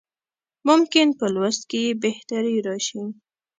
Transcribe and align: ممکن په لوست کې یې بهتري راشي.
ممکن 0.67 1.07
په 1.19 1.25
لوست 1.33 1.61
کې 1.69 1.79
یې 1.85 1.91
بهتري 2.03 2.55
راشي. 2.67 3.03